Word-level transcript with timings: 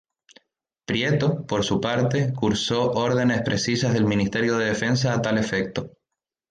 Prieto, 0.85 1.45
por 1.45 1.63
su 1.63 1.79
parte, 1.79 2.33
cursó 2.33 2.89
órdenes 2.93 3.43
precisas 3.43 3.93
del 3.93 4.05
Ministerio 4.05 4.57
de 4.57 4.65
Defensa 4.65 5.13
a 5.13 5.21
tal 5.21 5.37
efecto. 5.37 5.91